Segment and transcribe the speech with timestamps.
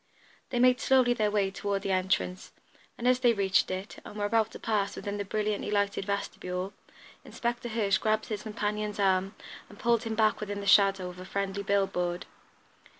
[0.49, 2.53] They made slowly their way toward the entrance,
[2.97, 6.73] and as they reached it, and were about to pass within the brilliantly lighted vestibule,
[7.23, 9.35] Inspector Hirsch grasped his companion's arm
[9.69, 12.25] and pulled him back within the shadow of a friendly bill board.